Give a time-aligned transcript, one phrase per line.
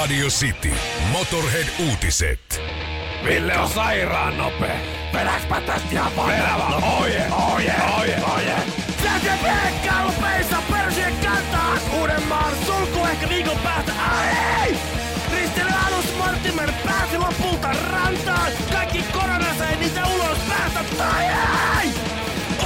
[0.00, 0.72] Radio City.
[1.12, 2.60] Motorhead-uutiset.
[3.24, 4.76] Ville on sairaan nopea.
[5.12, 6.84] Vedäkspä tästä ihan Vedä vaan.
[6.84, 8.56] Oje, oje, oje, oje.
[9.02, 13.92] Säkö Pekka peissa persien kantaa Uudenmaan sulku ehkä viikon päästä.
[13.92, 14.76] Ai!
[15.32, 18.52] Ristely alus Mortimer pääsi lopulta rantaan.
[18.72, 20.84] Kaikki koronassa ei niitä ulos päästä.
[20.98, 21.90] Tai ei!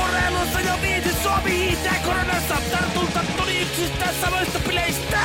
[0.03, 2.57] Urheilussa jo viisi Suomi hiihtää koronassa.
[2.71, 5.19] Tartunta tuli yksistä samoista bileistä.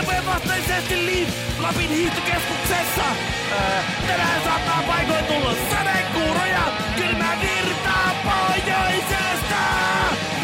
[0.00, 1.28] Neuvojen vastaisesti Liip
[1.58, 3.04] Lapin hiihtokeskuksessa.
[3.52, 6.62] Ää, tänään saattaa paikoin tulla sadekuuroja.
[6.96, 9.62] Kylmää virtaa pohjoisesta.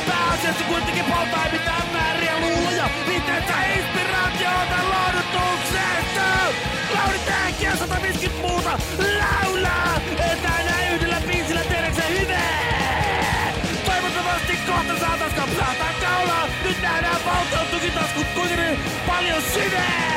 [0.08, 2.88] Pääasiassa kuitenkin poltaa ei mitään vääriä luuloja.
[3.08, 6.28] Viitteessä inspiraatiota lohdutuksesta.
[6.94, 9.45] Lauri Tähki ja 150 muuta laulaa.
[17.00, 20.16] Nähdään valtion tukitaskut kuinka ne paljon syvää.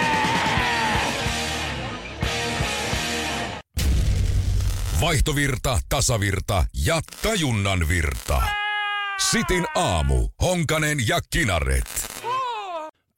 [5.02, 8.42] Vaihtovirta, tasavirta ja tajunnan virta.
[9.32, 10.28] Sitin aamu.
[10.42, 12.08] Honkanen ja Kinaret.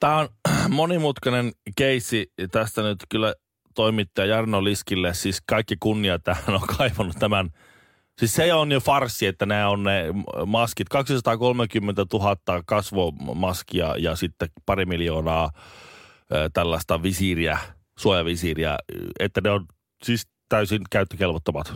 [0.00, 0.28] Tämä on
[0.68, 2.32] monimutkainen keissi.
[2.50, 3.34] Tästä nyt kyllä
[3.74, 7.50] toimittaja Jarno Liskille, siis kaikki kunnia tähän on kaivannut tämän.
[8.18, 10.04] Siis se on jo farsi, että nämä on ne
[10.46, 10.88] maskit.
[10.88, 15.50] 230 000 kasvomaskia ja sitten pari miljoonaa
[16.52, 17.58] tällaista visiiriä,
[17.98, 18.78] suojavisiiriä,
[19.20, 19.66] että ne on
[20.04, 21.74] siis täysin käyttökelvottomat.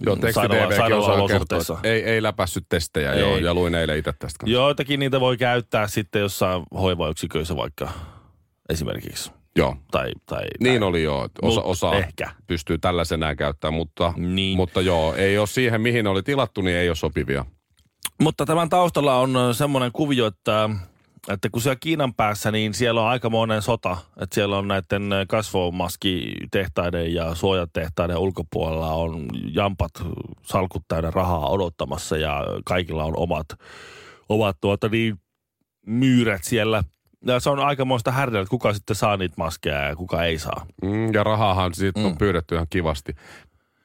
[0.00, 3.20] Joo, että ei, ei läpässyt testejä, Ei.
[3.20, 4.54] joo, ja luin eilen itse tästä kanssa.
[4.54, 7.90] Joitakin niitä voi käyttää sitten jossain hoivayksiköissä vaikka
[8.68, 9.32] esimerkiksi.
[9.56, 9.76] Joo.
[9.90, 12.30] Tai, tai Niin oli joo, että osa, Mut osa ehkä.
[12.46, 14.56] pystyy tällaisenään käyttämään, mutta, Niin.
[14.56, 17.44] mutta joo, ei ole siihen, mihin oli tilattu, niin ei ole sopivia.
[18.20, 20.70] Mutta tämän taustalla on semmoinen kuvio, että,
[21.28, 23.96] että kun siellä Kiinan päässä, niin siellä on aikamoinen sota.
[24.20, 29.90] Että siellä on näiden kasvomaskitehtaiden ja suojatehtaiden ulkopuolella on jampat
[30.42, 33.46] salkut täynnä rahaa odottamassa ja kaikilla on omat,
[34.28, 35.16] omat tuota niin,
[35.86, 36.84] myyrät siellä.
[37.26, 40.66] Ja se on aikamoista härdelä, että kuka sitten saa niitä maskeja ja kuka ei saa.
[40.82, 43.12] Mm, ja rahaahan siitä on pyydetty ihan kivasti.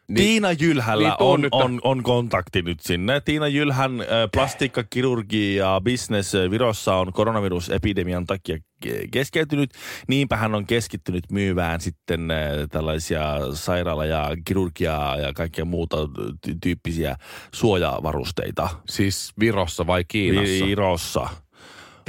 [0.07, 3.21] Niin, Tiina Jylhällä niin on, nyt- on, on kontakti nyt sinne.
[3.21, 9.69] Tiina Jylhän äh, plastiikkakirurgi ja business äh, Virossa on koronavirusepidemian takia ke- keskeytynyt.
[10.07, 12.37] Niinpä hän on keskittynyt myymään sitten äh,
[12.71, 13.23] tällaisia
[13.53, 15.97] sairaala- ja kirurgiaa ja kaikkea muuta
[16.47, 17.15] ty- tyyppisiä
[17.53, 18.69] suojavarusteita.
[18.89, 20.65] Siis Virossa vai Kiinassa?
[20.65, 21.29] Virossa.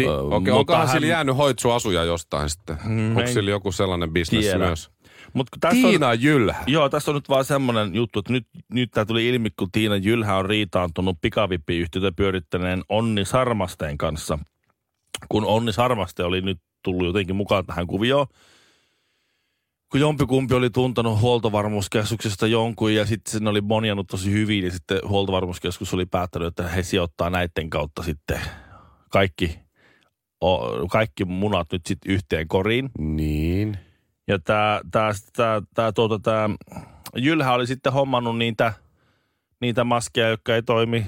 [0.04, 2.76] Ti- Okei, mutta onkohan hän- sillä jäänyt hoitsuasuja jostain sitten?
[2.84, 4.58] Mm, Onko sillä joku sellainen bisnes tiedä.
[4.66, 4.90] myös?
[5.32, 6.64] Mut tässä on- Tiina Jylhä.
[6.66, 9.96] Joo, tässä on nyt vaan semmoinen juttu, että nyt, nyt tämä tuli ilmi, kun Tiina
[9.96, 14.38] Jylhä on riitaantunut pikavippiyhtiötä pyörittäneen Onni Sarmasteen kanssa.
[15.28, 18.26] Kun Onni Sarmaste oli nyt tullut jotenkin mukaan tähän kuvioon,
[19.90, 24.98] kun jompikumpi oli tuntenut huoltovarmuuskeskuksesta jonkun ja sitten ne oli monjannut tosi hyvin ja sitten
[25.08, 28.40] huoltovarmuuskeskus oli päättänyt, että he sijoittaa näiden kautta sitten
[29.10, 29.58] kaikki,
[30.90, 32.90] kaikki munat nyt sitten yhteen koriin.
[32.98, 33.78] Niin.
[34.28, 36.50] Ja tämä tää, tää, tää, tuota, tää
[37.16, 38.72] Jylhä oli sitten hommannut niitä,
[39.60, 41.06] niitä maskeja, jotka ei toimi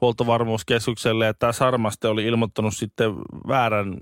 [0.00, 1.26] huoltovarmuuskeskukselle.
[1.26, 3.14] Ja tämä Sarmaste oli ilmoittanut sitten
[3.48, 3.96] väärän,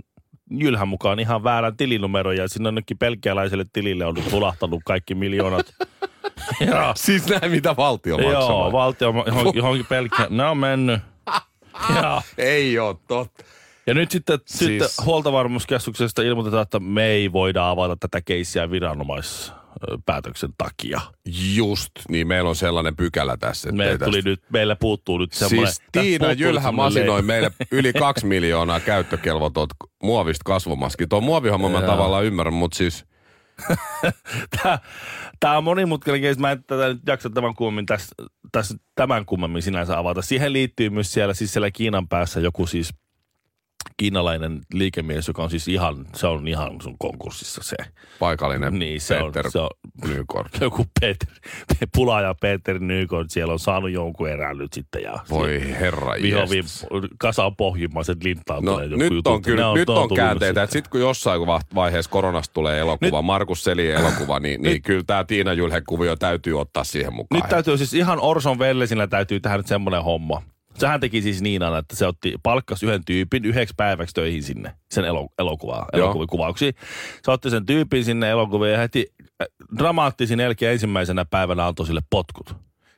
[0.51, 2.37] Jylhän mukaan ihan väärän tilinumeron.
[2.37, 5.67] Ja sinne jonnekin pelkialaiselle tilille on nyt tulahtanut kaikki miljoonat.
[6.67, 8.33] Joo, Siis näin, mitä valtio maksaa.
[8.33, 10.27] joo valtio johonkin, johonkin pelkkä.
[10.31, 11.01] Ne on mennyt.
[11.97, 12.23] Joo.
[12.39, 13.45] Ei ole totta.
[13.87, 14.85] Ja nyt sitten, siis...
[14.85, 21.01] Sitten huoltovarmuuskeskuksesta ilmoitetaan, että me ei voida avata tätä keissiä viranomaispäätöksen takia.
[21.55, 23.69] Just, niin meillä on sellainen pykälä tässä.
[23.69, 25.73] että Meille ei tuli tästä- nyt, meille puuttuu nyt semmoinen...
[25.73, 27.27] Siis Tiina Jylhä masinoi leima.
[27.27, 29.69] meille yli kaksi miljoonaa käyttökelvotot
[30.03, 31.09] muovista kasvomaskit.
[31.09, 33.05] Tuo muovihomma mä tavallaan ymmärrän, mutta siis
[34.63, 34.79] Tää,
[35.41, 36.41] tää on monimutkainen keissi.
[36.41, 38.15] Mä en tätä nyt jaksa tämän kummemmin tässä,
[38.53, 40.23] tässä tämän kummemmin sinänsä avata.
[40.23, 42.95] Siihen liittyy myös siellä, siis siellä Kiinan päässä joku siis
[44.03, 47.77] kiinalainen liikemies, joka on siis ihan, se on ihan sun konkurssissa se.
[48.19, 49.69] paikallinen Niin, se on, Peter se on
[50.09, 50.49] Nykort.
[50.61, 51.29] joku Peter,
[51.95, 55.03] Pula ja Peter Nykon, siellä on saanut jonkun erään nyt sitten.
[55.03, 56.87] Ja Voi herra Vihovi jestas.
[57.19, 59.31] kasaan pohjimmaiset lintaan No tulee joku nyt juttu.
[59.31, 60.65] on kyllä, Ne nyt on käänteitä, sitten.
[60.65, 64.83] että sitten kun jossain va- vaiheessa koronasta tulee elokuva, Nyt- Markus Selin elokuva, niin, niin
[64.83, 67.41] kyllä tämä Tiina Jylhe-kuvio täytyy ottaa siihen mukaan.
[67.43, 70.43] Nyt täytyy siis ihan Orson Wellesillä täytyy tehdä nyt semmoinen homma.
[70.79, 74.73] Sehän teki siis niin aina, että se otti, palkkas yhden tyypin yhdeksi päiväksi töihin sinne,
[74.91, 76.75] sen elo, elokuvaa, elokuvikuvauksiin.
[77.23, 79.47] Se otti sen tyypin sinne elokuviin ja heti äh,
[79.79, 82.57] dramaattisin jälkeen ensimmäisenä päivänä antoi sille potkut.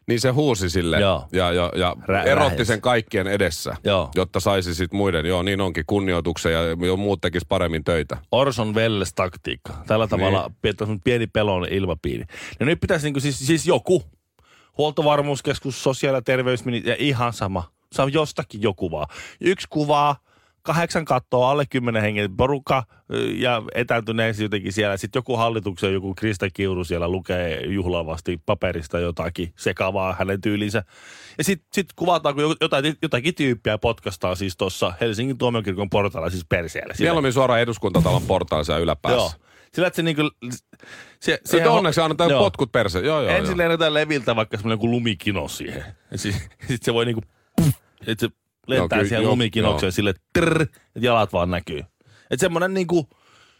[0.09, 1.29] Niin se huusi sille Joo.
[1.33, 4.11] ja, ja, ja Rä- erotti sen kaikkien edessä, Joo.
[4.15, 8.17] jotta saisi sit muiden, joo niin onkin, kunnioituksen ja jo muut tekis paremmin töitä.
[8.33, 9.73] Orson Welles taktiikka.
[9.87, 11.01] Tällä tavalla niin.
[11.05, 12.25] pieni pelon ilmapiiri.
[12.61, 14.03] Ja nyt pitäisi niinku siis, siis joku,
[14.79, 17.71] huoltovarmuuskeskus, sosiaali- ja terveysministeri, ja ihan sama.
[17.93, 19.07] Se on jostakin joku vaan.
[19.41, 20.17] Yksi kuvaa,
[20.63, 22.85] kahdeksan kattoa, alle kymmenen hengen porukka
[23.37, 24.97] ja etääntyneesti jotenkin siellä.
[24.97, 30.85] Sitten joku hallituksen, joku Krista Kiuru siellä lukee juhlavasti paperista jotakin sekavaa hänen tyylinsä.
[31.39, 36.45] Ja sitten sit kuvataan, kun jotain, jotakin tyyppiä potkastaa siis tuossa Helsingin tuomiokirkon portailla siis
[36.49, 36.95] perseellä.
[36.95, 38.23] Siellä- Mieluummin suoraan eduskuntatalon
[38.65, 39.19] siellä yläpäässä.
[39.21, 39.44] Joo.
[39.75, 40.31] Sillä, että se niinku...
[41.21, 42.41] Se, Se se onneksi annetaan joo.
[42.41, 42.99] potkut perse.
[42.99, 43.59] Joo, joo, Ensin joo.
[43.59, 45.85] lennetään leviltä vaikka semmoinen kuin lumikino siihen.
[46.11, 47.23] Ja sitten sit se voi niinku...
[48.07, 48.33] Että se
[48.67, 49.93] lentää kyllä, siihen lumikinokseen joo.
[49.93, 51.79] sille trrr, että jalat vaan näkyy.
[52.31, 53.09] Että semmoinen niinku...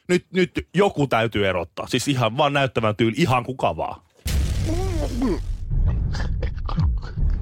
[0.09, 1.87] Nyt, nyt joku täytyy erottaa.
[1.87, 4.01] Siis ihan vaan näyttävän tyyli, ihan kuka vaan.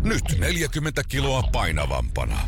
[0.05, 2.39] Nyt 40 kiloa painavampana.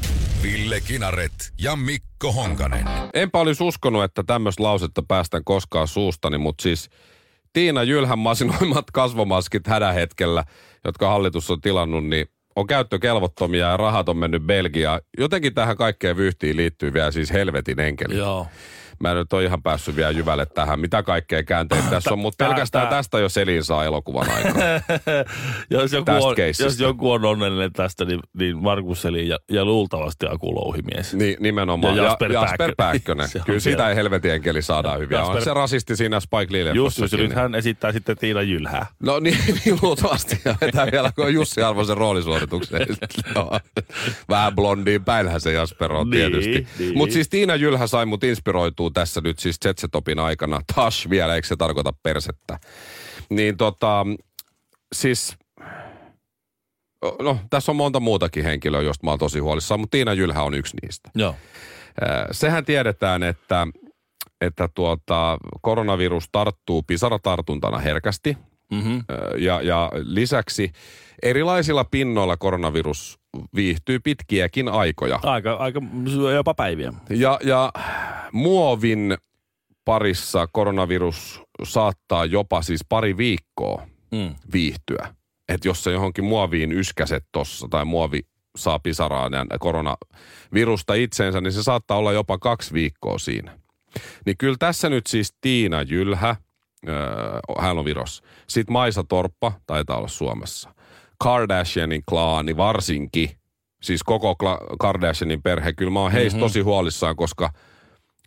[0.42, 2.84] Ville Kinaret ja Mikko Honkanen.
[3.14, 6.90] Enpä olisi uskonut, että tämmöistä lausetta päästään koskaan suustani, mutta siis
[7.52, 10.44] Tiina Jylhän masinoimat kasvomaskit hädähetkellä,
[10.84, 15.00] jotka hallitus on tilannut, niin on käyttökelvottomia ja rahat on mennyt Belgiaan.
[15.18, 18.16] Jotenkin tähän kaikkeen vyyhtiin liittyy vielä siis helvetin enkeli.
[18.16, 18.46] Joo.
[19.00, 22.38] Mä en nyt ole ihan päässyt vielä jyvälle tähän, mitä kaikkea käänteitä tässä on, mutta
[22.38, 24.52] tää- pelkästään tää- tästä jo Selin saa elokuvan aikaa.
[25.70, 30.26] jos, joku on, jos joku on onnellinen tästä, niin, niin Markus Selin ja, ja luultavasti
[30.30, 31.14] Aku Louhimies.
[31.14, 31.96] Niin, nimenomaan.
[31.96, 33.28] Ja Ja Jasper Jasper, Jasper Pääkkönen.
[33.36, 35.22] On Kyllä sitä ei helvetin enkeli saadaan hyviä.
[35.24, 38.86] On Jasper- se rasisti siinä Spike Lee Just, just, nyt hän esittää sitten Tiina Jylhää.
[39.02, 40.40] No niin, niin luultavasti.
[40.44, 42.86] Ja vetää vielä, kun on Jussi Arvosen roolisuorituksen.
[43.34, 43.58] Joo.
[44.28, 46.66] Vähän blondiin päinhän se Jasper on Niin, tietysti.
[46.78, 46.98] niin.
[46.98, 48.24] Mutta siis Tiina Jylhä sai mut
[48.84, 50.60] inspiroituu tässä nyt siis Zetsetopin aikana.
[50.74, 52.58] Tash vielä, eikö se tarkoita persettä?
[53.30, 54.06] Niin tota,
[54.94, 55.36] siis...
[57.22, 60.54] No, tässä on monta muutakin henkilöä, josta mä oon tosi huolissaan, mutta Tiina Jylhä on
[60.54, 61.10] yksi niistä.
[61.14, 61.34] Joo.
[62.30, 63.66] Sehän tiedetään, että,
[64.40, 68.36] että tuota, koronavirus tarttuu pisaratartuntana herkästi.
[68.74, 69.04] Mm-hmm.
[69.38, 70.72] Ja, ja lisäksi
[71.22, 73.18] erilaisilla pinnoilla koronavirus
[73.54, 75.20] viihtyy pitkiäkin aikoja.
[75.22, 75.80] Aika, aika
[76.34, 76.92] jopa päiviä.
[77.10, 77.72] Ja, ja
[78.32, 79.16] muovin
[79.84, 84.34] parissa koronavirus saattaa jopa siis pari viikkoa Mm.
[84.52, 85.14] viihtyä.
[85.48, 88.20] Että jos se johonkin muoviin yskäset tossa tai muovi
[88.56, 93.58] saa pisaraan ja koronavirusta itseensä, niin se saattaa olla jopa kaksi viikkoa siinä.
[94.26, 96.36] Niin kyllä tässä nyt siis Tiina Jylhä,
[97.58, 98.24] hän on Virossa.
[98.46, 100.74] Sitten Maisa Torppa, taitaa olla Suomessa.
[101.18, 103.30] Kardashianin klaani varsinkin,
[103.82, 105.72] siis koko Kla- Kardashianin perhe.
[105.72, 106.44] Kyllä mä oon heistä Mhm.
[106.44, 107.50] tosi huolissaan, koska,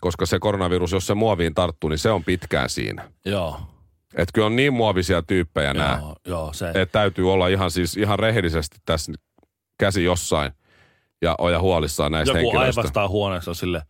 [0.02, 3.12] koska se koronavirus, jos se muoviin tarttuu, niin se on pitkään siinä.
[3.26, 3.60] Joo.
[4.16, 6.68] Että kyllä on niin muovisia tyyppejä nämä Joo, joo, se.
[6.68, 9.12] että täytyy olla ihan siis ihan rehellisesti tässä
[9.80, 10.52] käsi jossain
[11.22, 12.82] ja olla huolissaan näistä Joku henkilöistä.
[12.82, 13.82] aivastaa huoneessa sille.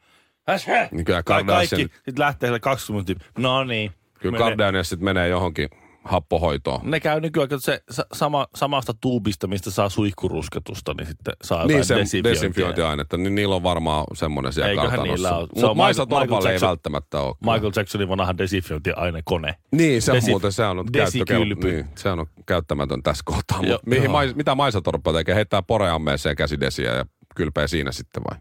[0.91, 3.91] Niin kyllä Ka- Kardashian, kaikki, sitten lähtee sille 20 No niin.
[4.19, 4.37] Kyllä.
[4.37, 5.69] Kardashian sitten menee johonkin
[6.03, 6.79] happohoitoon.
[6.83, 11.57] Ne käy nykyään, että se sa- sama, samasta tuubista, mistä saa suihkurusketusta, niin sitten saa
[11.65, 12.31] Niin jotain se desinfiointia.
[12.31, 15.13] desinfiointiainetta, niin niillä on varmaan semmoinen siellä Eiköhän kartanossa.
[15.15, 15.47] niillä ole.
[15.47, 17.35] Se Mutta on Maisa Michael- Michael Torpalle ei Jackson- välttämättä ole.
[17.39, 19.55] Michael Jacksonin vanha desinfiointiainekone.
[19.71, 21.71] Niin, se on Desi- muuten, se on, desikylpy.
[21.71, 23.61] niin, se on käyttämätön tässä kohtaa.
[23.61, 25.35] Mut mihin mais, mitä Maisa Torppa tekee?
[25.35, 27.05] Heittää poreammeeseen käsidesiä ja
[27.35, 28.39] kylpee siinä sitten vai?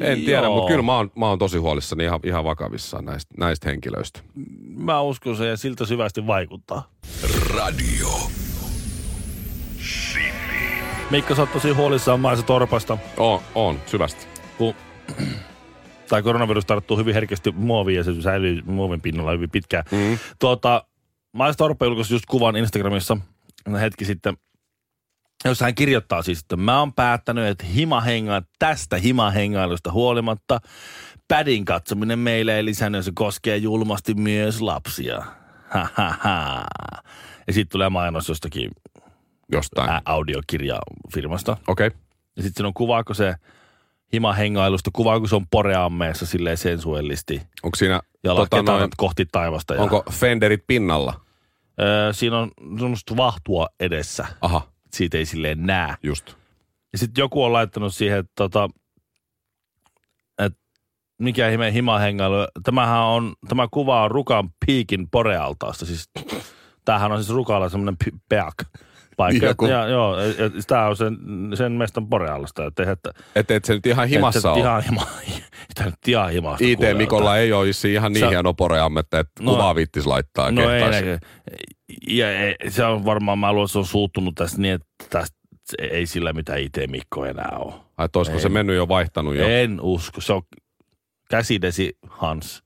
[0.00, 0.54] En tiedä, Joo.
[0.54, 4.20] mutta kyllä mä oon, mä oon tosi huolissani ihan, ihan vakavissaan näistä, näistä henkilöistä.
[4.76, 6.90] Mä uskon se ja siltä syvästi vaikuttaa.
[7.50, 8.08] Radio.
[11.10, 14.26] Mikko, sä oot tosi huolissaan Maisa Torpasta, On, on syvästi.
[14.58, 14.74] kun
[16.08, 19.84] tai koronavirus tarttuu hyvin herkästi muoviin ja se säilyy muovin pinnalla hyvin pitkään.
[19.90, 20.18] Mm.
[20.38, 20.84] Tuota,
[21.32, 23.16] Maisa Torppa julkaisi just kuvan Instagramissa
[23.80, 24.36] hetki sitten,
[25.44, 30.60] jossa hän kirjoittaa siis, että mä oon päättänyt, että himahenga, tästä himahengailusta huolimatta
[31.28, 35.22] pädin katsominen meille ei lisännyt, se koskee julmasti myös lapsia.
[35.68, 36.64] Ha, ha, ha.
[37.46, 38.70] Ja sitten tulee mainos jostakin
[39.52, 39.90] Jostain.
[39.90, 41.56] ä, audiokirjafirmasta.
[41.68, 41.86] Okei.
[41.86, 41.98] Okay.
[42.36, 43.34] Ja sitten siinä on kuvaako se
[44.12, 47.42] himahengailusta, kuvaako se on poreammeessa silleen sensuellisti.
[47.62, 49.74] Onko siinä, Ja tota, tota noin, kohti taivasta.
[49.74, 51.20] Ja, onko Fenderit pinnalla?
[51.80, 54.26] Öö, siinä on semmoista vahtua edessä.
[54.40, 55.94] Aha, Siitä ei silleen näe.
[56.02, 56.34] just.
[56.92, 58.68] Ja sitten joku on laittanut siihen, että tota,
[60.38, 60.52] et
[61.18, 62.34] mikä ihme himahengailu.
[62.62, 65.86] Tämähän on, tämä kuva on Rukan piikin porealtaasta.
[65.86, 66.10] Siis,
[66.84, 67.96] tämähän on siis Rukalla semmoinen
[68.28, 68.54] peak.
[69.16, 69.46] paikka.
[69.46, 69.66] Joku.
[69.66, 70.16] Ja, joo,
[70.66, 71.16] tämä on sen,
[71.54, 72.64] sen mestan Borealasta.
[72.66, 74.60] Että, että, Että et se nyt ihan himassa että ole.
[74.60, 75.06] ihan hima,
[75.70, 76.64] että nyt ihan himasta.
[76.64, 80.70] IT Mikolla ei ole issi ihan niin hieno poreammetta, että No- kuvaa vittis laittaa No
[80.70, 81.06] ei, kehtaisi.
[81.06, 81.26] näkö.
[82.08, 82.26] Ja
[82.68, 85.36] se on varmaan, mä luulen, että se on suuttunut tästä niin, että tästä
[85.78, 87.74] ei sillä mitä IT Mikko enää ole.
[87.96, 89.48] Ai, olisiko se mennyt jo vaihtanut jo?
[89.48, 90.42] En usko, se on
[91.30, 92.64] käsidesi Hans.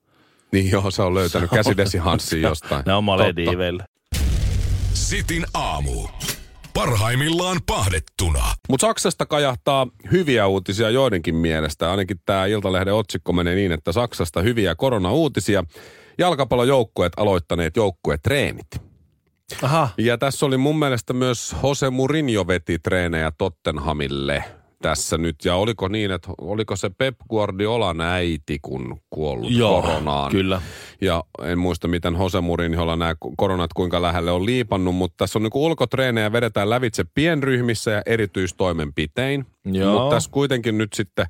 [0.52, 2.82] Niin joo, se on löytänyt käsidesi Hanssin jostain.
[2.86, 3.04] Ne on.
[3.04, 3.86] Malediiveillä.
[4.92, 6.08] Sitin aamu.
[6.74, 8.44] Parhaimmillaan pahdettuna.
[8.68, 11.90] Mutta Saksasta kajahtaa hyviä uutisia joidenkin mielestä.
[11.90, 15.64] Ainakin tämä Iltalehden otsikko menee niin, että Saksasta hyviä koronauutisia.
[16.18, 18.87] Jalkapallojoukkueet aloittaneet joukkuetreenit.
[19.62, 19.88] Aha.
[19.98, 24.44] Ja tässä oli mun mielestä myös Jose Mourinho veti treenejä Tottenhamille
[24.82, 25.36] tässä nyt.
[25.44, 30.30] Ja oliko niin, että oliko se Pep Guardiolan äiti, kun kuollut Joo, koronaan?
[30.30, 30.62] kyllä.
[31.00, 35.42] Ja en muista, miten Jose Mourinholla nämä koronat kuinka lähelle on liipannut, mutta tässä on
[35.42, 39.46] niin ulkotreenejä vedetään lävitse pienryhmissä ja erityistoimenpitein.
[39.64, 39.92] Joo.
[39.92, 41.26] Mutta tässä kuitenkin nyt sitten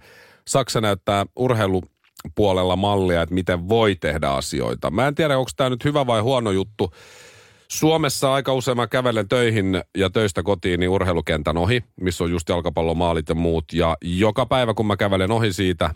[0.48, 4.90] Saksa näyttää urheilupuolella mallia, että miten voi tehdä asioita.
[4.90, 6.92] Mä en tiedä, onko tämä nyt hyvä vai huono juttu.
[7.72, 12.48] Suomessa aika usein mä kävelen töihin ja töistä kotiin niin urheilukentän ohi, missä on just
[12.48, 13.64] jalkapallomaalit ja muut.
[13.72, 15.90] Ja joka päivä, kun mä kävelen ohi siitä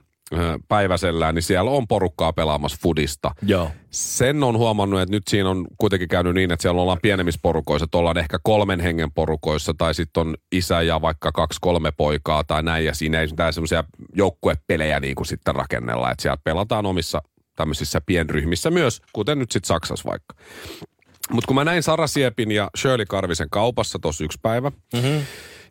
[0.69, 3.31] päiväsellään, niin siellä on porukkaa pelaamassa fudista.
[3.47, 3.71] Joo.
[3.91, 7.85] Sen on huomannut, että nyt siinä on kuitenkin käynyt niin, että siellä ollaan pienemmissä porukoissa,
[7.85, 12.45] että ollaan ehkä kolmen hengen porukoissa, tai sitten on isä ja vaikka kaksi kolme poikaa
[12.45, 16.87] tai näin, ja siinä ei mitään semmoisia joukkuepelejä niin kuin sitten rakennella, että siellä pelataan
[16.87, 17.23] omissa
[17.57, 20.35] tämmöisissä pienryhmissä myös, kuten nyt sitten Saksassa vaikka.
[21.33, 25.23] Mutta kun mä näin Sara Siepin ja Shirley Karvisen kaupassa tuossa yksi päivä, mm-hmm.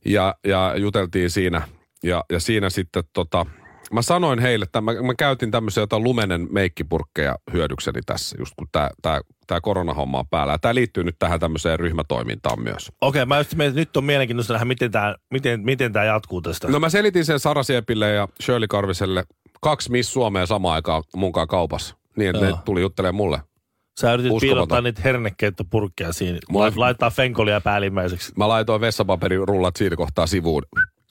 [0.05, 1.61] ja, ja juteltiin siinä,
[2.03, 3.45] ja, ja siinä sitten tota,
[3.91, 8.67] mä sanoin heille, että mä, mä käytin tämmöisiä jotain lumenen meikkipurkkeja hyödykseni tässä, just kun
[8.71, 10.57] tämä tää, tää koronahomma on päällä.
[10.57, 12.91] Tämä liittyy nyt tähän tämmöiseen ryhmätoimintaan myös.
[13.01, 16.41] Okei, mä just mietin, että nyt on mielenkiintoista nähdä, miten tämä miten, miten tää jatkuu
[16.41, 16.67] tästä.
[16.67, 19.23] No mä selitin sen Sara Siepille ja Shirley Karviselle
[19.61, 21.95] kaksi Miss Suomea samaan aikaan munkaan kaupassa.
[22.15, 23.39] Niin, että ne tuli juttelemaan mulle.
[23.99, 24.39] Sä yritit uskomaton.
[24.49, 26.39] piilottaa niitä hernekeitto-purkkeja siinä.
[26.49, 26.71] Mulla...
[26.75, 28.31] Laittaa fenkolia päällimmäiseksi.
[28.37, 30.63] Mä laitoin vessapaperirullat siinä kohtaa sivuun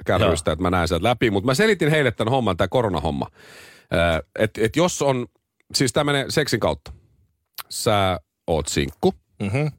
[0.07, 1.31] kärrystä, että mä näen sieltä läpi.
[1.31, 3.27] Mutta mä selitin heille tämän homman, tämä koronahomma.
[4.39, 5.27] Että et jos on,
[5.75, 6.93] siis tämä menee seksin kautta.
[7.69, 9.73] Sä oot sinkku Mm-hmm.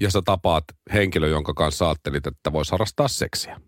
[0.00, 3.60] ja sä tapaat henkilö, jonka kanssa ajattelit, että voisi harrastaa seksiä.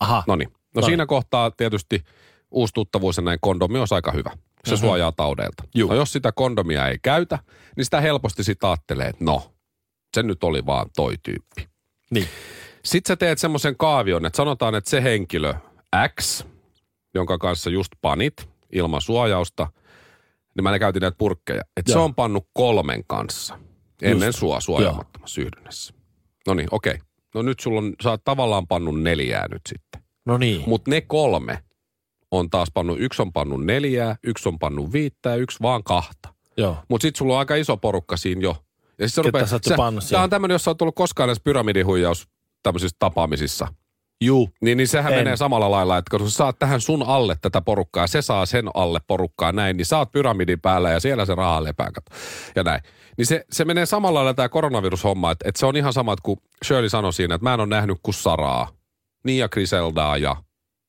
[0.00, 0.22] Aha.
[0.26, 0.48] No niin.
[0.48, 0.86] No Noniin.
[0.90, 2.02] siinä kohtaa tietysti
[2.50, 4.30] uusi tuttavuus ja näin kondomi on aika hyvä.
[4.64, 4.86] Se mm-hmm.
[4.86, 5.64] suojaa taudeilta.
[5.74, 5.90] Juu.
[5.90, 7.38] No jos sitä kondomia ei käytä,
[7.76, 9.54] niin sitä helposti sitä ajattelee, että no,
[10.14, 11.68] se nyt oli vaan toi tyyppi.
[12.10, 12.28] Niin.
[12.84, 15.54] Sitten sä teet semmoisen kaavion, että sanotaan, että se henkilö
[16.20, 16.44] X,
[17.14, 19.72] jonka kanssa just panit ilman suojausta,
[20.56, 23.58] niin mä ne käytin näitä purkkeja, että se on pannut kolmen kanssa
[24.02, 24.38] ennen Just.
[24.38, 25.94] sua suojaamattomassa yhdynnässä.
[26.46, 26.98] No niin, okei.
[27.34, 30.02] No nyt sulla on, sä oot tavallaan pannut neljää nyt sitten.
[30.24, 30.62] No niin.
[30.66, 31.64] Mutta ne kolme
[32.38, 36.34] on taas pannut, yksi on pannut neljää, yksi on pannut viittä ja yksi vaan kahta.
[36.56, 36.76] Joo.
[36.88, 38.56] Mutta sitten sulla on aika iso porukka siinä jo.
[38.98, 41.28] Ja sit Ketä rupeaa, sä oot pannut Tämä on tämmöinen, jos sä oot tullut koskaan
[41.28, 42.28] edes pyramidihuijaus
[42.62, 43.68] tämmöisissä tapaamisissa.
[44.20, 44.50] Juu.
[44.60, 45.18] Niin, niin sehän En.
[45.18, 45.24] en.
[45.24, 48.46] menee samalla lailla, että kun sä saat tähän sun alle tätä porukkaa ja se saa
[48.46, 51.90] sen alle porukkaa näin, niin sä oot pyramidin päällä ja siellä se raha lepää
[52.56, 52.80] ja näin.
[53.18, 56.22] Niin se, se menee samalla lailla tämä koronavirushomma, että, että se on ihan sama, että
[56.22, 58.68] kun Shirley sanoi siinä, että mä en ole nähnyt kuin Saraa,
[59.24, 60.36] niin ja Griseldaa ja,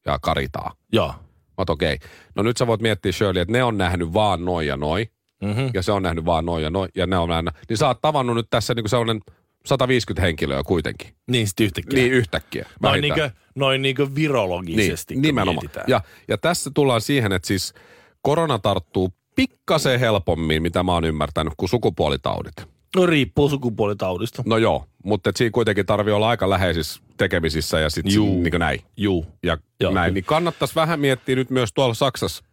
[0.06, 0.72] ja Karitaa.
[0.92, 1.14] Joo.
[1.58, 1.94] Mä okei.
[1.94, 2.08] Okay.
[2.36, 5.08] No nyt sä voit miettiä Shirley, että ne on nähnyt vaan noin ja noin,
[5.42, 5.70] Mm-hmm.
[5.74, 7.54] ja se on nähnyt vaan noin ja noin, ja ne on nähnyt.
[7.70, 9.22] Niin sä oot tavannut nyt tässä niin kuin sellainen
[9.66, 11.16] 150 henkilöä kuitenkin.
[11.28, 12.00] Niin sit yhtäkkiä.
[12.00, 12.66] Niin yhtäkkiä.
[12.82, 15.64] Noin niinkö, noin niinkö virologisesti, Niin, nimenomaan.
[15.64, 15.86] mietitään.
[15.88, 17.74] Ja, ja tässä tullaan siihen, että siis
[18.22, 22.75] korona tarttuu pikkasen helpommin, mitä mä oon ymmärtänyt, kuin sukupuolitaudit.
[22.96, 24.44] No riippuu sukupuolitaudista.
[24.46, 28.80] No joo, mutta siinä kuitenkin tarvii olla aika läheisissä tekemisissä ja sitten niin näin.
[28.98, 29.26] Juu.
[29.44, 32.44] Ja Joo, näin, niin kannattaisi vähän miettiä nyt myös tuolla Saksassa,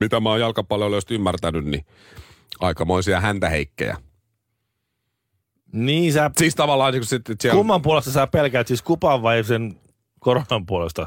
[0.00, 1.84] mitä mä oon jalkapalloilijoista ymmärtänyt, niin
[2.60, 3.96] aikamoisia häntäheikkejä.
[5.72, 9.80] Niin sä, Siis tavallaan niin sit, siellä kumman puolesta sä pelkäät, siis kupan vai sen
[10.20, 11.06] koronan puolesta?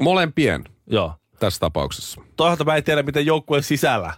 [0.00, 1.14] molempien Joo.
[1.38, 2.20] tässä tapauksessa.
[2.36, 4.12] Toisaalta mä en tiedä, miten joukkueen sisällä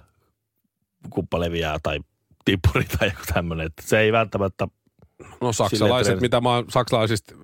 [1.10, 2.00] kuppa leviää tai
[2.52, 3.66] tippuri tai joku tämmöinen.
[3.66, 4.68] Että Se ei välttämättä,
[5.40, 7.34] No saksalaiset, mitä mä oon saksalaisista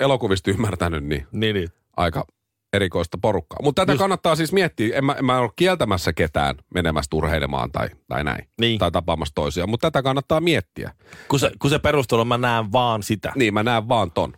[0.00, 1.68] elokuvista ymmärtänyt, niin niin, niin.
[1.96, 2.24] aika
[2.72, 3.58] erikoista porukkaa.
[3.62, 3.98] Mutta tätä Just.
[3.98, 4.98] kannattaa siis miettiä.
[4.98, 8.48] En mä, en mä ole kieltämässä ketään menemästä urheilemaan tai, tai näin.
[8.60, 8.78] Niin.
[8.78, 9.66] Tai tapaamassa toisia.
[9.66, 10.92] Mutta tätä kannattaa miettiä.
[11.28, 13.32] Kun se, kun se perustelu, mä näen vaan sitä.
[13.36, 14.32] Niin, mä näen vaan ton.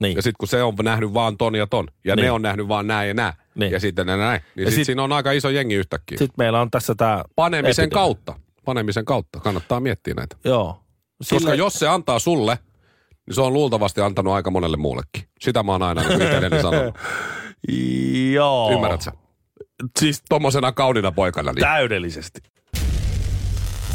[0.00, 0.16] Niin.
[0.16, 1.86] Ja sitten kun se on nähnyt vaan ton ja ton.
[2.04, 2.24] Ja Niin.
[2.24, 3.34] ne on nähnyt vaan nää ja nää.
[3.54, 3.72] Niin.
[3.72, 4.40] Ja sitten näin.
[4.56, 6.18] Niin Ja sit, sit- siinä on aika iso jengi yhtäkkiä.
[6.18, 7.24] Sitten meillä on tässä tämä...
[13.26, 15.28] niin se on luultavasti antanut aika monelle muullekin.
[15.40, 16.98] Sitä mä oon aina niin itselleni sanonut.
[18.34, 18.72] Joo.
[18.72, 19.12] Ymmärrät sä?
[20.00, 21.52] Siis Tommosena kaunina poikana.
[21.52, 21.60] Niin.
[21.60, 22.40] täydellisesti.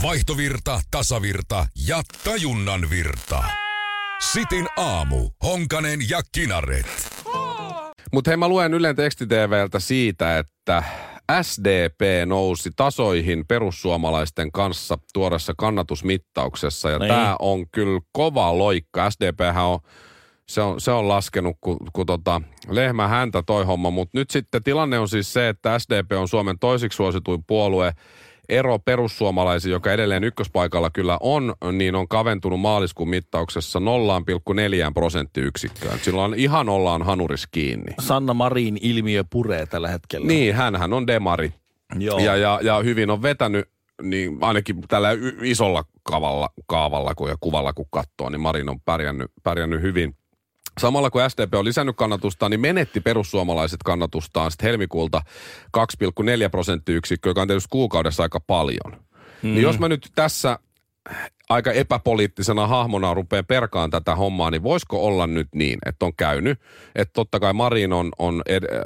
[0.03, 3.43] Vaihtovirta, tasavirta ja tajunnan virta.
[4.31, 5.29] Sitin aamu.
[5.43, 7.09] Honkanen ja Kinaret.
[8.13, 10.83] Mutta hei, mä luen Ylen tekstiteveltä siitä, että
[11.41, 16.89] SDP nousi tasoihin perussuomalaisten kanssa tuoreessa kannatusmittauksessa.
[16.89, 17.07] Ja Niin.
[17.07, 19.09] tämä on kyllä kova loikka.
[19.11, 19.79] SDPhän on,
[20.49, 23.89] se on, se on laskenut, kun, kun tota, lehmä häntä toi homma.
[23.89, 27.93] Mutta nyt sitten tilanne on siis se, että SDP on Suomen toisiksi suosituin puolue.
[28.51, 33.85] Ero perussuomalaisiin, joka edelleen ykköspaikalla kyllä on, niin on kaventunut maaliskuun mittauksessa 0,4
[34.93, 35.99] prosenttiyksikköön.
[35.99, 37.93] Silloin ihan ollaan hanuris kiinni.
[37.99, 40.27] Sanna Marin ilmiö puree tällä hetkellä.
[40.27, 41.53] Niin, hänhän on demari.
[41.99, 42.19] Joo.
[42.19, 43.69] Ja, ja, ja hyvin on vetänyt,
[44.01, 45.09] niin ainakin tällä
[45.41, 50.15] isolla kaavalla, kaavalla kun, ja kuvalla kun katsoo, niin Marin on pärjännyt, pärjännyt hyvin.
[50.79, 55.21] Samalla kun SDP on lisännyt kannatustaan, niin menetti perussuomalaiset kannatustaan sitten helmikuulta
[55.77, 58.91] 2,4 prosenttiyksikköä, joka on tietysti kuukaudessa aika paljon.
[59.41, 59.49] Mm.
[59.49, 60.59] Niin jos mä nyt tässä
[61.49, 66.59] aika epäpoliittisena hahmona rupean perkaan tätä hommaa, niin voisiko olla nyt niin, että on käynyt,
[66.95, 68.81] että totta kai Marin on, on ed, äh,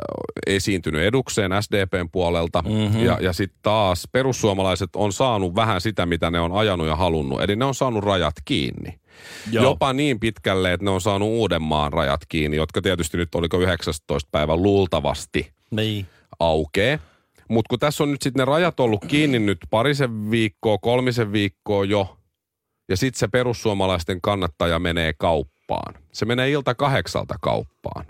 [0.47, 3.03] esiintynyt edukseen SDPn puolelta, mm-hmm.
[3.03, 7.41] ja, ja sitten taas perussuomalaiset on saanut vähän sitä, mitä ne on ajanut ja halunnut,
[7.41, 8.99] eli ne on saanut rajat kiinni.
[9.51, 9.63] Joo.
[9.63, 14.29] Jopa niin pitkälle, että ne on saanut Uudenmaan rajat kiinni, jotka tietysti nyt oliko 19.
[14.31, 16.05] päivä luultavasti Niin.
[16.39, 16.99] aukee.
[17.49, 21.85] Mutta kun tässä on nyt sitten ne rajat ollut kiinni nyt parisen viikkoa, kolmisen viikkoa
[21.85, 22.17] jo,
[22.89, 25.93] ja sitten se perussuomalaisten kannattaja menee kauppaan.
[26.13, 28.05] Se menee ilta kahdeksalta kauppaan.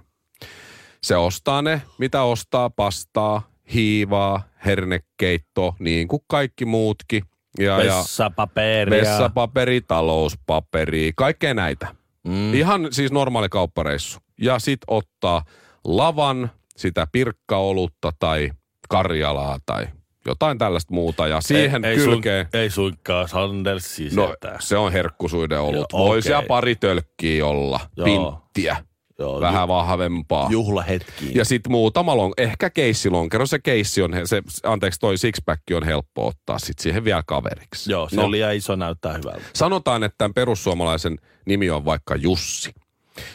[1.03, 7.23] Se ostaa ne, mitä ostaa, pastaa, hiivaa, hernekeitto, niin kuin kaikki muutkin.
[7.59, 9.01] Ja, ja Vessapaperia.
[9.01, 11.87] vessapaperi, talouspaperi, kaikkea näitä.
[12.27, 12.53] Mm.
[12.53, 14.19] Ihan siis normaali kauppareissu.
[14.41, 15.43] Ja sit ottaa
[15.83, 18.51] lavan, sitä pirkkaolutta tai
[18.89, 19.87] karjalaa tai
[20.25, 21.27] jotain tällaista muuta.
[21.27, 22.45] Ja siihen ei, ei kylkeen...
[22.51, 25.85] Suin, ei suinkaan Sanders No se on herkkusuiden ollut.
[25.93, 26.47] Joo, Voisi ja okei.
[26.47, 28.05] pari tölkkiä olla, Joo.
[28.05, 28.77] pinttiä,
[29.19, 30.47] Joo, vähän vahvempaa.
[30.51, 31.35] Juhlahetkiin.
[31.35, 36.27] Ja sitten muutama lon, ehkä keissilonkero, se keissi on, se, anteeksi toi sixpack on helppo
[36.27, 37.91] ottaa sit siihen vielä kaveriksi.
[37.91, 38.23] Joo, se No.
[38.23, 39.41] oli liian iso näyttää hyvältä.
[39.53, 42.71] Sanotaan, että tämän perussuomalaisen nimi on vaikka Jussi.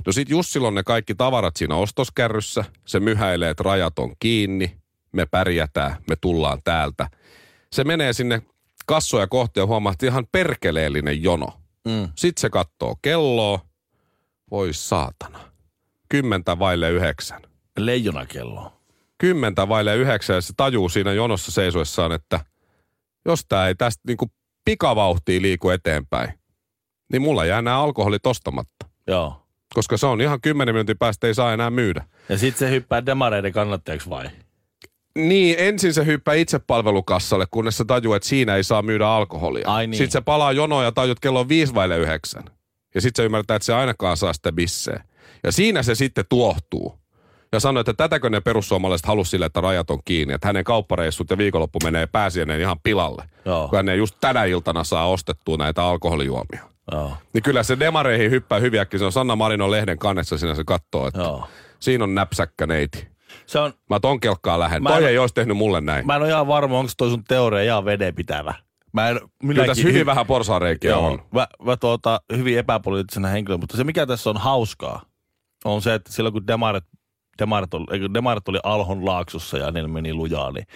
[0.07, 2.65] No sit Jussilla on ne kaikki tavarat siinä ostoskärryssä.
[2.87, 4.76] Se myhäilee, että rajat on kiinni.
[5.13, 7.09] Me pärjätään, me tullaan täältä.
[7.73, 8.43] Se menee sinne
[8.87, 11.47] kassoja kohti ja huomaa, että ihan perkeleellinen jono.
[11.89, 12.09] Mm.
[12.17, 13.61] Sitten se katsoo kelloa.
[14.50, 15.50] Voi saatana.
[16.11, 17.43] Kymmentä vaille yhdeksän.
[17.79, 18.73] Leijonakello.
[19.19, 22.41] Kymmentä vaille yhdeksän ja se tajuu siinä jonossa seisoessaan, että
[23.25, 24.31] jos tämä ei tästä niinku
[24.65, 26.41] pikavauhtia liiku eteenpäin,
[27.13, 28.87] niin mulla jää nämä alkoholit ostamatta.
[29.07, 29.47] Joo.
[29.75, 32.05] Koska se on ihan 10 minuutin päästä ei saa enää myydä.
[32.29, 34.31] Ja sit se hyppää demareiden kannattajaksi vai?
[35.15, 39.69] Niin, ensin se hyppää itsepalvelukassalle, kunnes se tajuu, että siinä ei saa myydä alkoholia.
[39.69, 39.99] Ai niin.
[39.99, 42.45] Sitten se palaa jonoon ja tajut, että kello on viisi vaille yhdeksän.
[42.95, 45.05] Ja sitten se ymmärtää, että se ainakaan saa sitä bisseä.
[45.45, 47.00] Ja siinä se sitten tuohtuu.
[47.52, 50.35] Ja sanoi, että tätäkö ne perussuomalaiset halusi sille, että rajat on kiinni.
[50.35, 53.25] Että hänen kauppareissut ja viikonloppu menee pääsiäinen ihan pilalle.
[53.45, 53.69] Joo.
[53.69, 56.65] Kun hän ei just tänä iltana saa ostettua näitä alkoholijuomia.
[56.93, 57.13] Joo.
[57.33, 58.99] Niin kyllä se demareihin hyppää hyviäkin.
[58.99, 61.49] Se on Sanna Marinon lehden kannessa siinä se katsoo, että Joo.
[61.80, 63.09] siinä on näpsäkkä neiti.
[63.47, 64.83] Se on, Mä ton kelkkaa lähden.
[64.83, 66.06] Mä Toi en- ei olisi tehnyt mulle näin.
[66.06, 68.54] mä en ole ihan varma, onko toi sun teoria ihan vedenpitävä.
[68.93, 71.23] Mä en, Kyllä tässä hyvin vähän porsaareikiä Joo, on.
[71.33, 75.02] Mä, mä tuota, hyvin epäpoliittisena henkilönä, mutta se mikä tässä on hauskaa,
[75.65, 76.85] on se, että silloin kun demarit,
[77.39, 80.67] demarit, oli, eikö, demarit oli Alhon laaksossa ja niillä meni lujaa, niin,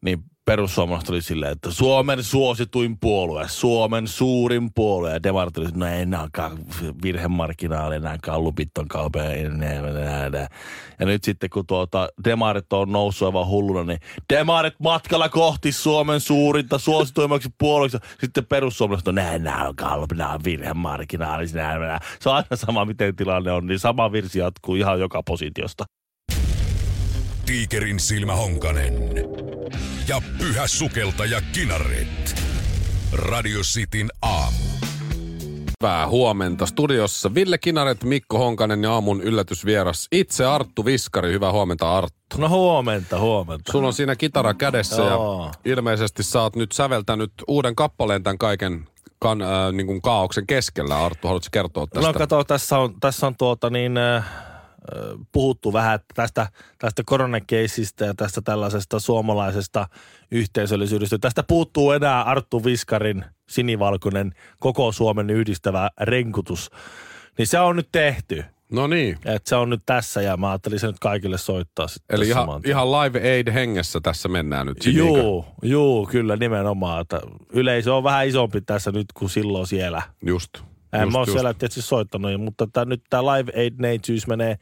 [0.00, 5.12] niin perussuomalaiset oli silleen, että Suomen suosituin puolue, Suomen suurin puolue.
[5.12, 6.52] Ja demarit oli, no ei enääkään
[7.02, 9.22] virhemarginaali, enää kallupit on kaupan.
[10.98, 14.00] Ja nyt sitten kun tuota, demarit on noussut aivan hulluna, niin
[14.32, 17.98] demarit matkalla kohti Suomen suurinta suosituimmaksi puolueeksi.
[18.20, 20.40] Sitten perussuomalaiset on näin, nämä on kallupit, nämä on
[21.54, 22.00] nää.
[22.20, 25.84] Se on aina sama, miten tilanne on, niin sama virsi jatkuu ihan joka positiosta.
[27.46, 28.94] Tiikerin silmä Honkanen.
[30.10, 32.42] Ja pyhä sukeltaja Kinaret.
[33.12, 34.56] Radio Cityn aamu.
[35.82, 36.66] Hyvää huomenta.
[36.66, 40.08] Studiossa Ville Kinaret, Mikko Honkanen ja aamun yllätysvieras.
[40.12, 41.32] Itse Arttu Viskari.
[41.32, 42.38] Hyvää huomenta Arttu.
[42.38, 43.72] No huomenta, huomenta.
[43.72, 45.44] Sulla on siinä kitara kädessä Joo.
[45.44, 48.88] ja ilmeisesti sä oot nyt säveltänyt uuden kappaleen tämän kaiken
[49.20, 51.04] kan, äh, niin kuin kaauksen keskellä.
[51.04, 52.08] Arttu, haluatko kertoa tästä?
[52.08, 54.24] No kato, tässä on, tässä on tuota niin, äh,
[55.32, 56.46] puhuttu vähän tästä,
[56.78, 59.88] tästä koronakeisistä ja tästä tällaisesta suomalaisesta
[60.30, 61.18] yhteisöllisyydestä.
[61.18, 66.70] Tästä puuttuu enää Arttu Viskarin sinivalkoinen koko Suomen yhdistävä renkutus.
[67.38, 68.44] Niin se on nyt tehty.
[68.72, 69.18] No niin.
[69.24, 71.86] Et se on nyt tässä ja mä ajattelin sen nyt kaikille soittaa.
[72.10, 74.86] Eli ihan, ihan live aid hengessä tässä mennään nyt.
[74.86, 77.00] Juu, juu, kyllä nimenomaan.
[77.00, 77.20] Että
[77.52, 80.02] yleisö on vähän isompi tässä nyt kuin silloin siellä.
[80.26, 80.50] Just.
[80.92, 81.32] En just, mä ole just.
[81.32, 84.58] siellä tietysti soittanut, mutta tää, nyt tämä live aid neitsyys menee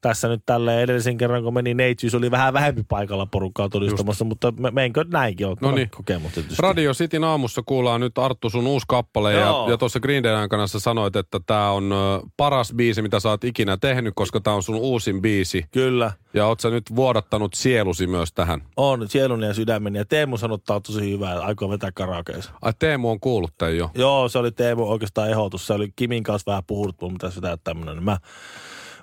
[0.00, 4.28] tässä nyt tälle edellisen kerran, kun meni neitsyys, oli vähän vähempi paikalla porukkaa todistamassa, Just.
[4.28, 5.90] mutta me, meinkö näinkin on Noniin.
[5.90, 6.62] kokemus tietysti.
[6.62, 9.70] Radio Cityn aamussa kuullaan nyt Arttu sun uusi kappale ja, Joo.
[9.70, 11.90] ja tuossa Green Dayn kanssa sanoit, että tämä on
[12.36, 15.64] paras biisi, mitä sä oot ikinä tehnyt, koska tämä on sun uusin biisi.
[15.72, 18.62] Kyllä, Ja oot sä nyt vuodattanut sielusi myös tähän.
[18.76, 22.50] on sielun ja sydämen ja Teemu sanottaa tosi hyvää, että aikoo vetää karaokeissa.
[22.62, 23.90] Ai Teemu on kuullut tän jo.
[23.94, 25.66] Joo, se oli Teemu oikeastaan ehdotus.
[25.66, 26.62] Se oli Kimin kanssa vähän
[27.00, 28.02] mun pitäisi vetää tämmönen.
[28.04, 28.18] Mä,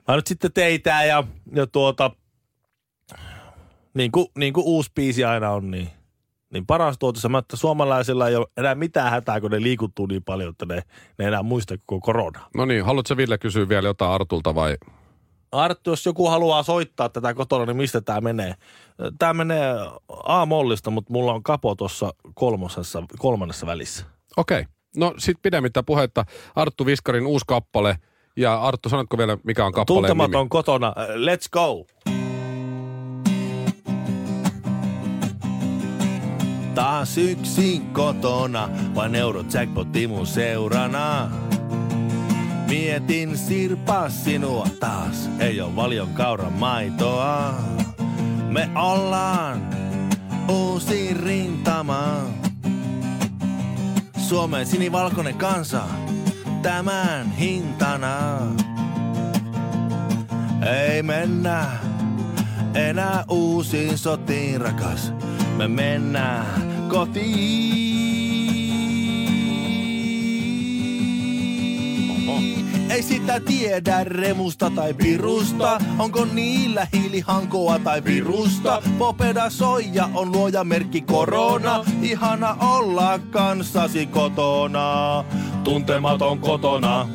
[0.08, 1.24] mä nyt sitten teitään ja,
[1.56, 2.12] ja tuota,
[3.94, 5.90] niin kuin, niin kuin uusi biisi aina on, niin,
[6.54, 10.24] niin paras tuotossa, mä, että suomalaisilla ei ole enää mitään hätää, kun ne liikuttuu niin
[10.24, 10.82] paljon, että ne,
[11.18, 12.40] ne enää muista koko korona.
[12.56, 14.78] No niin, haluatko Ville kysyä vielä jotain Artulta vai?
[15.52, 18.54] Arttu, jos joku haluaa soittaa tätä kotona, niin mistä tämä menee?
[19.20, 19.74] Tämä menee
[20.24, 24.06] A-mollista, mutta mulla on kapo tuossa kolmosessa, kolmannessa välissä.
[24.38, 24.62] Okei.
[24.62, 24.74] Okay.
[24.98, 26.26] No sit pidemmittä puhetta.
[26.56, 27.98] Arttu Viskarin uusi kappale.
[28.36, 30.50] Ja Arttu, sanotko vielä, mikä on kappaleen Tuntematon nimi?
[30.50, 30.94] kotona.
[31.16, 31.86] Let's go!
[36.76, 41.30] Taas yksin kotona, vain eurojackpotti mun seurana.
[42.70, 47.54] Mietin sirpaa sinua taas, ei oo valion kauran maitoa.
[48.48, 49.70] Me ollaan
[50.50, 52.22] uusi rintama.
[54.18, 55.82] Suomen sinivalkoinen kansa,
[56.64, 58.40] tämän hintana.
[60.88, 61.66] Ei mennä
[62.74, 65.14] enää uusiin sotiin, rakas.
[65.58, 67.93] Me mennään kotiin.
[72.94, 75.82] Ei sitä tiedä remusta tai pirusta.
[76.00, 78.82] Onko niillä hiilihankoa tai virusta?
[78.98, 81.86] Popeda soija on luoja merkki korona.
[82.02, 85.24] Ihana olla kanssasi kotona.
[85.64, 87.08] Tuntematon kotona.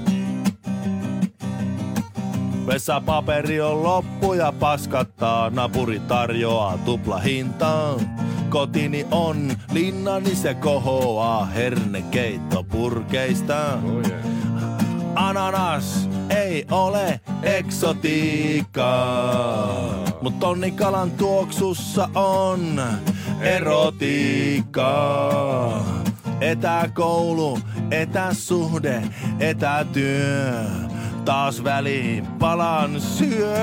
[2.66, 7.94] Vessapaperi on loppu ja paskattaa, napuri tarjoaa tuplahintaa.
[8.48, 13.78] Kotini on linnani se kohoaa hernekeitto purkeista.
[13.84, 14.27] Oh yeah.
[15.18, 18.94] Ananas ei ole eksotiikkaa,
[20.22, 22.82] mut tonnikalan tuoksussa on
[23.40, 24.94] erotiikkaa.
[26.40, 27.58] Etäkoulu,
[27.90, 29.02] etäsuhde,
[29.40, 30.64] etätyö,
[31.24, 33.58] taas väliin palan syö.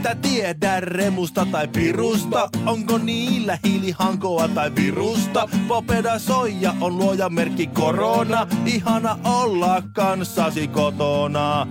[0.00, 2.48] Sitä tiedä remusta tai pirusta.
[2.66, 5.48] Onko niillä hiilihankoa tai virusta?
[5.68, 8.46] Popeda soija on luoja merkki korona.
[8.66, 11.66] Ihana olla kanssasi kotona.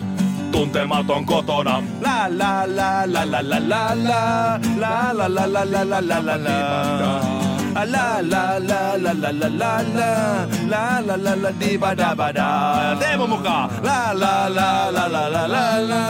[0.52, 1.84] Tuntematon kotona.
[2.02, 6.38] La la la la la la la la la la la la la la la
[6.38, 7.39] la
[7.74, 8.10] la.
[8.22, 10.10] La la la la la la la
[10.68, 12.98] la la la la di ba da ba da.
[13.00, 13.70] Teemu mukaan.
[13.84, 16.04] La la la la la la la la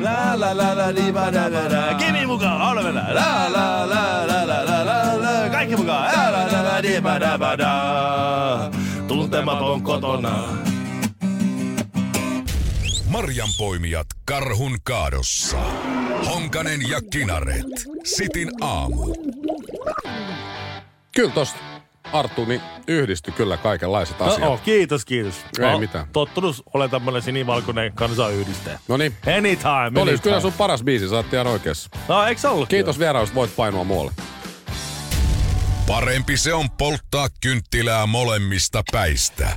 [0.00, 1.94] la la la la di ba da ba da.
[1.98, 2.76] Kimi mukaan.
[2.84, 3.14] Mennä.
[3.14, 5.50] La la la la la la la la.
[5.50, 6.04] Kaikki mukaan.
[6.12, 7.72] La la la la di ba da ba da.
[9.08, 10.34] Tuntematon kotona.
[13.10, 15.58] Marjanpoimijat karhun kaadossa.
[16.26, 17.74] Honkanen ja Kinaret.
[18.04, 19.14] Sitin aamu.
[21.20, 21.58] Kyllä tosta
[22.12, 24.40] Arttu niin yhdistyi kyllä kaikenlaiset asiat.
[24.40, 25.34] No, oh, kiitos, kiitos.
[25.58, 26.06] Ei Mä oon mitään.
[26.12, 28.80] Tottunut olen tämmönen sinivalkoinen kansayhdistäjä.
[28.88, 29.16] No niin.
[29.36, 30.18] Anytime, Oli anytime.
[30.18, 31.90] kyllä sun paras biisi, sä oot ihan oikeassa.
[32.08, 32.68] No, eikö ollut?
[32.68, 34.12] Kiitos vierailusta, voit painua muualle.
[35.86, 39.56] Parempi se on polttaa kynttilää molemmista päistä.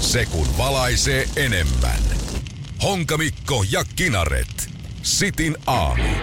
[0.00, 2.02] Se kun valaisee enemmän.
[2.82, 4.70] Honkamikko ja Kinaret.
[5.02, 6.14] Sitin aamu.